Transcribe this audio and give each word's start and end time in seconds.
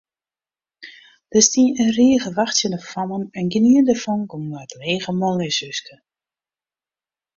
Der 1.31 1.41
stie 1.43 1.75
in 1.79 1.91
rige 1.97 2.31
wachtsjende 2.37 2.79
fammen 2.91 3.23
en 3.39 3.47
gjinien 3.51 3.87
dêrfan 3.87 4.21
gong 4.31 4.45
nei 4.51 4.63
it 4.65 4.75
lege 4.81 5.11
manljushúske. 5.19 5.95